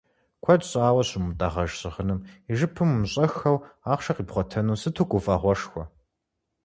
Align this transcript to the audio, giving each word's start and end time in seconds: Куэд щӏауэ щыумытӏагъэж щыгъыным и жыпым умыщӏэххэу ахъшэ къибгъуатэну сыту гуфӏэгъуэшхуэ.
Куэд 0.43 0.61
щӏауэ 0.69 1.03
щыумытӏагъэж 1.07 1.71
щыгъыным 1.79 2.19
и 2.49 2.51
жыпым 2.57 2.89
умыщӏэххэу 2.93 3.57
ахъшэ 3.91 4.11
къибгъуатэну 4.15 4.79
сыту 4.81 5.05
гуфӏэгъуэшхуэ. 5.09 5.83